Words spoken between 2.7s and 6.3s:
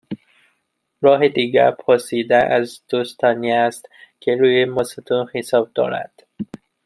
دوستانی است که روی ماستودون حساب دارند